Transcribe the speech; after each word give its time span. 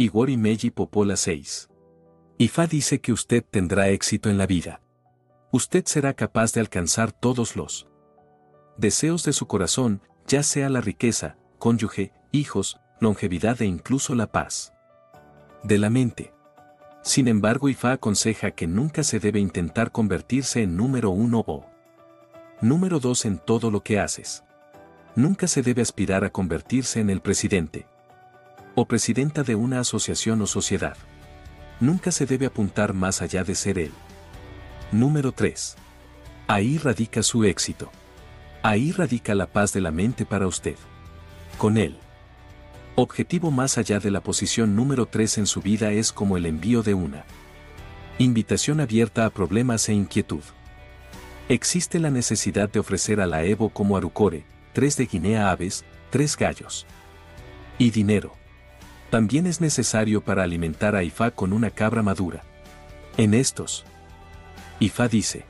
Igor 0.00 0.30
Meji 0.30 0.70
Popola 0.70 1.16
6. 1.16 1.68
Ifá 2.38 2.68
dice 2.68 3.00
que 3.00 3.12
usted 3.12 3.44
tendrá 3.44 3.88
éxito 3.88 4.30
en 4.30 4.38
la 4.38 4.46
vida. 4.46 4.80
Usted 5.50 5.86
será 5.86 6.14
capaz 6.14 6.52
de 6.52 6.60
alcanzar 6.60 7.10
todos 7.10 7.56
los 7.56 7.88
deseos 8.76 9.24
de 9.24 9.32
su 9.32 9.48
corazón, 9.48 10.00
ya 10.28 10.44
sea 10.44 10.68
la 10.68 10.80
riqueza, 10.80 11.36
cónyuge, 11.58 12.12
hijos, 12.30 12.78
longevidad 13.00 13.60
e 13.60 13.66
incluso 13.66 14.14
la 14.14 14.30
paz 14.30 14.72
de 15.64 15.78
la 15.78 15.90
mente. 15.90 16.32
Sin 17.02 17.26
embargo, 17.26 17.68
Ifá 17.68 17.90
aconseja 17.90 18.52
que 18.52 18.68
nunca 18.68 19.02
se 19.02 19.18
debe 19.18 19.40
intentar 19.40 19.90
convertirse 19.90 20.62
en 20.62 20.76
número 20.76 21.10
uno 21.10 21.42
o 21.44 21.66
número 22.60 23.00
dos 23.00 23.24
en 23.24 23.38
todo 23.38 23.72
lo 23.72 23.82
que 23.82 23.98
haces. 23.98 24.44
Nunca 25.16 25.48
se 25.48 25.62
debe 25.62 25.82
aspirar 25.82 26.22
a 26.22 26.30
convertirse 26.30 27.00
en 27.00 27.10
el 27.10 27.20
presidente 27.20 27.87
o 28.80 28.86
presidenta 28.86 29.42
de 29.42 29.56
una 29.56 29.80
asociación 29.80 30.40
o 30.40 30.46
sociedad. 30.46 30.96
Nunca 31.80 32.12
se 32.12 32.26
debe 32.26 32.46
apuntar 32.46 32.94
más 32.94 33.22
allá 33.22 33.42
de 33.42 33.56
ser 33.56 33.76
él. 33.76 33.90
Número 34.92 35.32
3. 35.32 35.74
Ahí 36.46 36.78
radica 36.78 37.24
su 37.24 37.42
éxito. 37.42 37.90
Ahí 38.62 38.92
radica 38.92 39.34
la 39.34 39.48
paz 39.48 39.72
de 39.72 39.80
la 39.80 39.90
mente 39.90 40.24
para 40.24 40.46
usted. 40.46 40.76
Con 41.58 41.76
él. 41.76 41.96
Objetivo 42.94 43.50
más 43.50 43.78
allá 43.78 43.98
de 43.98 44.12
la 44.12 44.20
posición 44.20 44.76
número 44.76 45.06
3 45.06 45.38
en 45.38 45.46
su 45.48 45.60
vida 45.60 45.90
es 45.90 46.12
como 46.12 46.36
el 46.36 46.46
envío 46.46 46.84
de 46.84 46.94
una 46.94 47.24
invitación 48.18 48.78
abierta 48.78 49.26
a 49.26 49.30
problemas 49.30 49.88
e 49.88 49.92
inquietud. 49.92 50.44
Existe 51.48 51.98
la 51.98 52.12
necesidad 52.12 52.70
de 52.70 52.78
ofrecer 52.78 53.20
a 53.20 53.26
la 53.26 53.42
Evo 53.42 53.70
como 53.70 53.96
Arucore, 53.96 54.44
tres 54.72 54.96
de 54.96 55.06
Guinea 55.06 55.50
aves, 55.50 55.84
tres 56.10 56.36
gallos. 56.36 56.86
Y 57.76 57.90
dinero. 57.90 58.38
También 59.10 59.46
es 59.46 59.60
necesario 59.60 60.20
para 60.20 60.42
alimentar 60.42 60.94
a 60.94 61.02
Ifá 61.02 61.30
con 61.30 61.52
una 61.52 61.70
cabra 61.70 62.02
madura. 62.02 62.42
En 63.16 63.34
estos, 63.34 63.84
Ifá 64.80 65.08
dice, 65.08 65.44